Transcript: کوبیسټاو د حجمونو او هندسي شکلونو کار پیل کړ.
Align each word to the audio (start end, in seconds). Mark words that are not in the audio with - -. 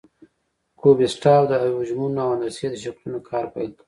کوبیسټاو 0.79 1.43
د 1.47 1.53
حجمونو 1.77 2.19
او 2.23 2.29
هندسي 2.35 2.65
شکلونو 2.83 3.19
کار 3.29 3.45
پیل 3.53 3.69
کړ. 3.75 3.79